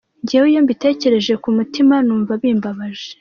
[0.23, 3.07] Njyewe iyo mbitekereje ku mutima numva bimbabaje”.